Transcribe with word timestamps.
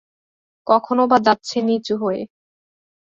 কখনোবা 0.67 1.17
যাচ্ছে 1.19 1.57
নিচু 1.61 1.93
হয়ে। 1.97 2.21